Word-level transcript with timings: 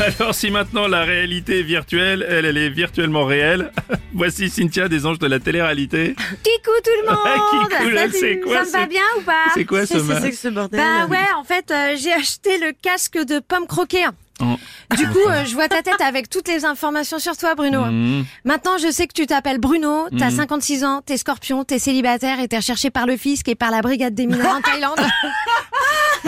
Alors 0.18 0.34
si 0.34 0.50
maintenant 0.50 0.88
la 0.88 1.02
réalité 1.02 1.60
est 1.60 1.64
virtuelle, 1.64 2.26
elle, 2.28 2.44
elle 2.44 2.56
est 2.56 2.70
virtuellement 2.70 3.24
réelle. 3.24 3.72
Voici 4.14 4.48
Cynthia 4.48 4.88
des 4.88 5.06
anges 5.06 5.18
de 5.18 5.26
la 5.26 5.38
télé-réalité. 5.38 6.14
Kikou 6.42 6.70
tout 6.84 6.90
le 7.02 7.06
monde 7.10 7.68
Kikou, 7.68 7.88
là, 7.90 8.06
c'est 8.12 8.40
quoi 8.40 8.64
Ça 8.64 8.78
me 8.78 8.82
va 8.82 8.86
bien 8.86 9.02
ou 9.18 9.22
pas 9.22 9.44
C'est 9.54 9.64
quoi 9.64 9.86
ce 9.86 9.94
que 9.94 10.34
ce 10.34 10.48
bordel 10.48 10.80
Bah 10.80 11.06
ouais, 11.06 11.18
en 11.36 11.44
fait, 11.44 11.70
euh, 11.70 11.96
j'ai 11.96 12.12
acheté 12.12 12.58
le 12.58 12.72
casque 12.72 13.18
de 13.18 13.38
pomme 13.38 13.66
croquée. 13.66 14.06
Oh. 14.40 14.56
Du 14.96 15.06
coup, 15.08 15.28
euh, 15.28 15.44
je 15.44 15.54
vois 15.54 15.68
ta 15.68 15.82
tête 15.82 16.00
avec 16.00 16.28
toutes 16.28 16.48
les 16.48 16.64
informations 16.64 17.18
sur 17.18 17.36
toi, 17.36 17.54
Bruno. 17.54 17.84
Mhm. 17.84 18.24
Maintenant, 18.44 18.76
je 18.78 18.90
sais 18.90 19.06
que 19.06 19.12
tu 19.12 19.26
t'appelles 19.26 19.58
Bruno, 19.58 20.08
t'as 20.18 20.30
56 20.30 20.84
ans, 20.84 21.00
t'es 21.04 21.16
scorpion, 21.16 21.64
t'es 21.64 21.78
célibataire 21.78 22.40
et 22.40 22.48
t'es 22.48 22.56
recherché 22.56 22.90
par 22.90 23.06
le 23.06 23.16
fisc 23.16 23.48
et 23.48 23.54
par 23.54 23.70
la 23.70 23.82
brigade 23.82 24.14
des 24.14 24.26
mineurs 24.26 24.56
en 24.56 24.60
Thaïlande. 24.60 24.98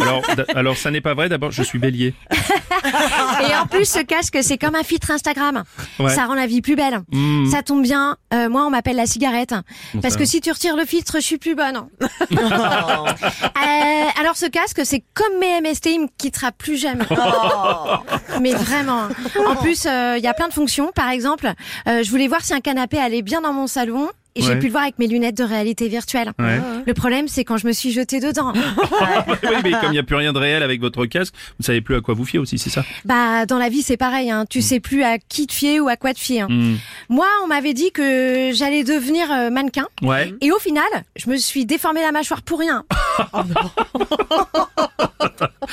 Alors, 0.04 0.22
alors 0.54 0.76
ça 0.76 0.90
n'est 0.90 1.00
pas 1.00 1.14
vrai. 1.14 1.28
D'abord, 1.28 1.50
je 1.50 1.62
suis 1.62 1.78
bélier. 1.78 2.14
Et 3.48 3.54
en 3.56 3.66
plus, 3.66 3.86
ce 3.88 4.00
casque, 4.00 4.38
c'est 4.42 4.58
comme 4.58 4.74
un 4.74 4.82
filtre 4.82 5.10
Instagram. 5.10 5.64
Ouais. 5.98 6.14
Ça 6.14 6.26
rend 6.26 6.34
la 6.34 6.46
vie 6.46 6.60
plus 6.62 6.76
belle. 6.76 7.00
Mhm. 7.12 7.50
Ça 7.50 7.62
tombe 7.62 7.82
bien. 7.82 8.16
euh, 8.32 8.48
moi, 8.48 8.64
on 8.66 8.70
m'appelle 8.70 8.96
la 8.96 9.06
cigarette. 9.06 9.54
Parce 10.00 10.14
ça 10.14 10.20
que 10.20 10.24
si 10.24 10.40
tu 10.40 10.50
retires 10.50 10.76
le 10.76 10.84
filtre, 10.84 11.14
je 11.16 11.24
suis 11.24 11.38
plus 11.38 11.54
bonne. 11.54 11.82
Euh, 13.64 14.20
alors, 14.20 14.36
ce 14.36 14.46
casque, 14.46 14.80
c'est 14.84 15.02
comme 15.14 15.38
mes 15.40 15.60
MST, 15.60 15.86
il 15.86 16.00
me 16.02 16.06
quittera 16.18 16.52
plus 16.52 16.76
jamais. 16.76 17.04
Mais 18.40 18.52
vraiment. 18.52 19.08
En 19.46 19.56
plus, 19.56 19.86
euh, 19.86 20.14
il 20.18 20.24
y 20.24 20.26
a 20.26 20.34
plein 20.34 20.48
de 20.48 20.52
fonctions. 20.52 20.90
Par 20.94 21.08
exemple, 21.10 21.50
euh, 21.88 22.02
je 22.02 22.10
voulais 22.10 22.28
voir 22.28 22.42
si 22.42 22.52
un 22.52 22.60
canapé 22.60 22.98
allait 22.98 23.22
bien 23.22 23.40
dans 23.40 23.52
mon 23.52 23.66
salon. 23.66 24.10
Et 24.36 24.42
j'ai 24.42 24.48
Ouais. 24.50 24.58
pu 24.58 24.66
le 24.66 24.72
voir 24.72 24.82
avec 24.82 24.98
mes 24.98 25.06
lunettes 25.06 25.36
de 25.36 25.44
réalité 25.44 25.86
virtuelle. 25.88 26.32
Ouais. 26.40 26.58
Le 26.86 26.92
problème, 26.94 27.28
c'est 27.28 27.44
quand 27.44 27.56
je 27.56 27.66
me 27.68 27.72
suis 27.72 27.92
jetée 27.92 28.18
dedans. 28.18 28.52
oui, 28.56 29.54
mais 29.62 29.70
comme 29.72 29.84
il 29.84 29.92
n'y 29.92 29.98
a 29.98 30.02
plus 30.02 30.16
rien 30.16 30.32
de 30.32 30.38
réel 30.38 30.62
avec 30.64 30.80
votre 30.80 31.06
casque, 31.06 31.32
vous 31.60 31.64
savez 31.64 31.80
plus 31.80 31.94
à 31.94 32.00
quoi 32.00 32.14
vous 32.14 32.24
fier 32.24 32.40
aussi, 32.40 32.58
c'est 32.58 32.70
ça? 32.70 32.84
Bah, 33.04 33.46
dans 33.46 33.58
la 33.58 33.68
vie, 33.68 33.82
c'est 33.82 33.96
pareil. 33.96 34.30
Hein. 34.32 34.44
Tu 34.50 34.60
sais 34.60 34.80
plus 34.80 35.04
à 35.04 35.18
qui 35.18 35.46
te 35.46 35.52
fier 35.52 35.78
ou 35.80 35.88
à 35.88 35.96
quoi 35.96 36.12
te 36.14 36.18
fier. 36.18 36.46
hein. 36.46 36.48
Mhm. 36.50 36.78
Moi, 37.10 37.26
on 37.44 37.46
m'avait 37.46 37.74
dit 37.74 37.92
que 37.92 38.50
j'allais 38.52 38.82
devenir 38.82 39.30
euh, 39.30 39.50
mannequin. 39.50 39.86
Ouais. 40.02 40.34
Et 40.40 40.50
au 40.50 40.58
final, 40.58 40.84
je 41.16 41.30
me 41.30 41.36
suis 41.36 41.64
déformé 41.64 42.00
la 42.02 42.10
mâchoire 42.10 42.42
pour 42.42 42.58
rien. 42.58 42.84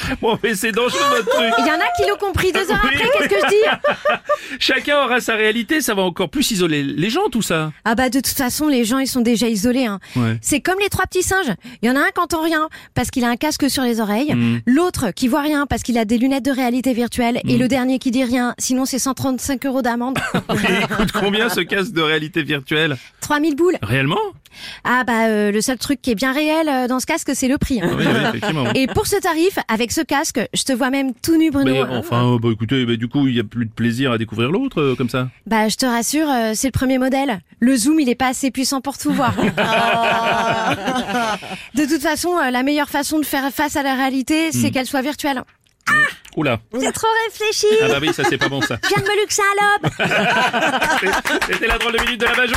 Bon, 0.22 0.38
mais 0.44 0.56
c'est 0.56 0.72
dangereux 0.72 1.00
votre 1.10 1.30
truc. 1.30 1.54
Il 1.60 1.66
y 1.68 1.72
en 1.72 1.76
a 1.76 1.88
qui 1.98 2.10
l'ont 2.10 2.18
compris 2.18 2.52
deux 2.52 2.70
heures 2.72 2.80
Oui. 2.84 2.90
après, 2.94 3.10
qu'est-ce 3.14 3.30
que 3.30 3.36
je 3.36 3.50
dis 3.50 4.58
Chacun 4.60 5.04
aura 5.04 5.20
sa 5.22 5.36
réalité, 5.36 5.82
ça 5.82 5.94
va 5.94 6.02
encore 6.04 6.30
plus 6.30 6.52
isoler 6.52 6.84
les 6.84 7.10
gens, 7.10 7.30
tout 7.32 7.42
ça. 7.42 7.72
Ah 7.86 7.96
bah 7.96 8.10
de 8.10 8.20
toute 8.20 8.28
façon, 8.28 8.68
les 8.68 8.84
gens, 8.86 9.00
ils 9.00 9.08
sont 9.08 9.22
déjà 9.22 9.48
isolés. 9.48 9.86
Hein. 9.86 10.00
Ouais. 10.16 10.38
C'est 10.42 10.60
comme 10.62 10.80
les 10.80 10.90
trois 10.90 11.06
petits 11.06 11.24
singes. 11.24 11.52
Il 11.82 11.88
y 11.88 11.92
en 11.92 11.96
a 11.96 12.00
un 12.00 12.10
qui 12.14 12.20
entend 12.20 12.42
rien 12.42 12.70
parce 12.94 13.10
qu'il 13.12 13.24
a 13.24 13.30
un 13.30 13.36
casque 13.38 13.70
sur 13.70 13.84
les 13.84 14.00
oreilles, 14.00 14.34
Mm. 14.36 14.60
l'autre 14.66 15.12
qui 15.12 15.28
voit 15.28 15.42
rien 15.42 15.66
parce 15.68 15.84
qu'il 15.84 15.98
a 15.98 16.06
des 16.06 16.18
lunettes 16.18 16.46
de 16.46 16.52
réalité 16.52 16.94
virtuelle, 16.94 17.40
et 17.48 17.58
le 17.58 17.68
dernier 17.68 18.00
qui 18.00 18.12
dit 18.12 18.24
rien, 18.24 18.54
sinon 18.58 18.86
c'est 18.86 19.00
135 19.00 19.66
euros 19.66 19.82
d'amende. 19.82 20.18
Il 20.50 20.88
coûte 20.88 21.12
combien 21.12 21.50
ce 21.50 21.62
casque 21.62 21.92
de 21.94 22.02
réalité 22.02 22.44
virtuelle? 22.44 22.98
3000 23.22 23.56
boules. 23.56 23.78
Réellement? 23.82 24.20
Ah 24.84 25.04
bah 25.06 25.28
euh, 25.28 25.52
le 25.52 25.62
seul 25.62 25.78
truc 25.78 26.02
qui 26.02 26.12
est 26.12 26.16
bien 26.16 26.34
réel 26.34 26.68
euh, 26.70 26.88
dans 26.88 27.00
ce 27.00 27.06
casque, 27.06 27.32
c'est 27.34 27.48
le 27.48 27.58
prix. 27.58 27.82
hein. 27.82 27.90
Oui, 27.98 28.06
oui, 28.08 28.22
effectivement. 28.30 28.72
Et 28.74 28.88
pour 28.88 29.08
ce 29.08 29.16
tarif, 29.18 29.58
avec 29.68 29.92
ce 29.92 30.02
casque, 30.02 30.40
je 30.54 30.64
te 30.64 30.74
vois 30.74 30.90
même 30.90 31.14
tout 31.14 31.38
nu, 31.38 31.52
Bruno. 31.52 31.72
Mais 31.72 31.82
enfin, 31.82 32.34
euh, 32.36 32.40
bah 32.42 32.50
écoutez, 32.52 32.86
bah, 32.86 32.96
du 32.96 33.08
coup, 33.08 33.28
il 33.28 33.36
y 33.36 33.40
a 33.40 33.44
plus 33.44 33.66
de 33.66 33.72
plaisir 33.72 34.12
à 34.12 34.18
découvrir 34.18 34.52
l'autre, 34.52 34.82
euh, 34.82 34.96
comme 34.96 35.10
ça. 35.10 35.30
Bah, 35.46 35.70
je 35.70 35.76
te 35.78 35.86
rassure, 35.86 36.28
euh, 36.30 36.52
c'est 36.56 36.68
le 36.68 36.72
premier 36.72 36.98
modèle. 36.98 37.40
Le 37.60 37.76
zoom, 37.76 38.00
il 38.00 38.10
est 38.10 38.16
pas 38.16 38.28
assez 38.30 38.52
puissant 38.52 38.82
pour 38.82 38.98
tout 38.98 39.12
voir. 39.12 39.34
de 41.76 41.86
toute 41.86 42.02
façon, 42.02 42.36
euh, 42.38 42.50
la 42.52 42.64
meilleure 42.64 42.90
façon 42.90 43.20
de 43.20 43.26
faire 43.26 43.50
face 43.52 43.76
à 43.76 43.84
la 43.84 43.94
réalité, 43.96 44.52
c'est 44.52 44.72
qu'elle 44.72 44.86
soit 44.88 45.02
virtuelle. 45.02 45.44
Oula. 46.38 46.60
C'est 46.80 46.92
trop 46.94 47.08
réfléchi. 47.28 47.66
Ah 47.82 47.88
bah 47.90 47.98
oui, 48.02 48.14
ça 48.14 48.24
c'est 48.30 48.38
pas 48.38 48.48
bon 48.48 48.62
ça. 48.62 48.78
Je 48.84 48.90
viens 48.90 49.04
de 49.04 49.10
me 49.10 49.22
luxer 49.22 49.42
un 49.42 49.56
lobe. 49.62 49.92
C'était 51.52 51.68
la 51.68 51.78
drôle 51.78 51.94
de 51.98 52.02
minute 52.06 52.22
de 52.22 52.26
la 52.26 52.34
Bajon. 52.36 52.56